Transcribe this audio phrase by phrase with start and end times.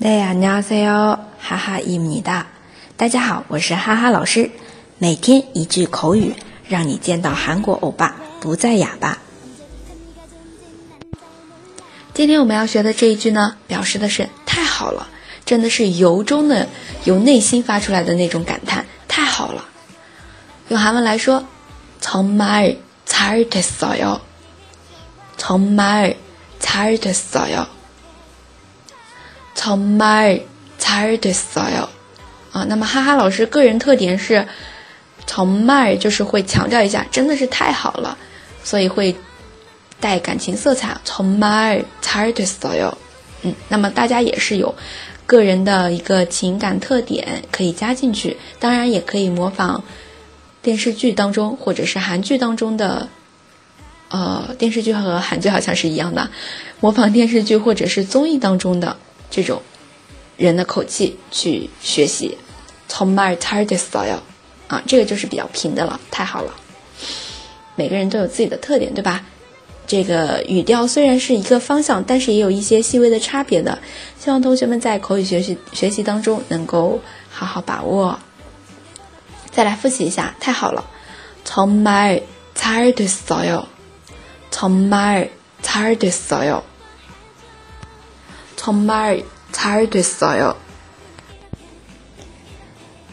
[0.00, 2.46] 大家好，哈哈伊米哒。
[2.96, 4.50] 大家好，我是哈哈老师。
[4.98, 6.34] 每天一句口语，
[6.68, 9.18] 让你见到韩国欧巴不再哑巴。
[12.14, 15.08] 今天我们要学的这一句呢，表示的是太好了，
[15.44, 16.68] 真的是由衷的、
[17.04, 19.64] 由内心发出来的那种感叹，太好了。
[20.68, 21.44] 用韩文来说，
[22.00, 24.20] 정말잘됐어 요。
[25.36, 27.66] 정말잘됐어 요。
[29.60, 31.88] 정말잘됐어 요。
[32.52, 34.46] 啊，那么哈哈老师个人特点是，
[35.26, 38.16] 정말就是会强调一下，真的是太好了，
[38.64, 39.14] 所以会
[40.00, 40.96] 带感情色彩。
[41.04, 42.94] 정말잘됐어 요。
[43.42, 44.74] 嗯，那么大家也是有
[45.26, 49.84] 个人的一个情感特点可以加进去，当然也可以模仿
[50.62, 53.08] 电视剧当中或者是韩剧当中的，
[54.08, 56.30] 呃，电视剧和韩剧好像是一样的，
[56.80, 58.96] 模仿电视剧或者是综艺当中的。
[59.31, 59.59] 这种
[60.37, 62.37] 人的口气去学习
[62.87, 64.23] t o m a r t a r d s t y l e
[64.67, 66.53] 啊，这个就是比较平的了，太好了。
[67.75, 69.25] 每个人都有自己的特点，对吧？
[69.87, 73.79] 这个语调虽然是一个方向，但是也有一些细微的差别的。
[74.19, 78.19] 希望同学们在口语学习学习当中能够好好把握。
[79.49, 80.85] 再来复习一下，太好了
[81.43, 82.21] t o m a r
[82.53, 83.67] t a r d i s t y l e
[84.49, 85.29] t m a r
[85.61, 86.63] t a r d s t y l e
[88.60, 90.56] 정말잘됐어 요。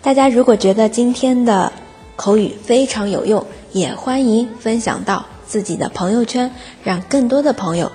[0.00, 1.72] 大家如果觉得今天的
[2.16, 6.50] 口语非常有用，也欢迎分享到自己的朋友圈，
[6.82, 7.92] 让更多的朋友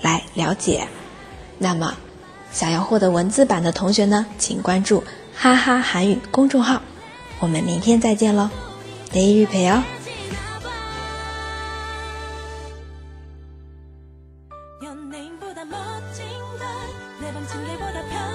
[0.00, 0.88] 来了解。
[1.58, 1.94] 那么，
[2.52, 5.02] 想要获得文字版的同学呢，请关注“
[5.34, 6.82] 哈哈韩语”公众号。
[7.40, 8.48] 我们明天再见喽，
[9.12, 9.82] 내일봬요。
[14.83, 16.27] 연예인보다 멋진
[16.59, 18.32] 걸내방 징계보다 편